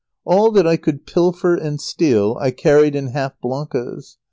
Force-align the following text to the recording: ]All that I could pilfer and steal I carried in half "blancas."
]All 0.25 0.49
that 0.53 0.65
I 0.65 0.77
could 0.77 1.05
pilfer 1.05 1.53
and 1.53 1.79
steal 1.79 2.35
I 2.41 2.49
carried 2.49 2.95
in 2.95 3.09
half 3.09 3.39
"blancas." 3.39 4.17